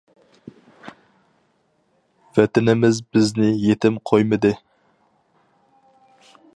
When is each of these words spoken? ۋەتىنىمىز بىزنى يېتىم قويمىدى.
ۋەتىنىمىز 2.39 3.03
بىزنى 3.17 3.51
يېتىم 3.67 4.01
قويمىدى. 4.13 4.53